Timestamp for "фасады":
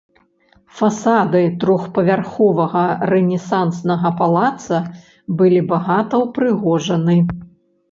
0.77-1.41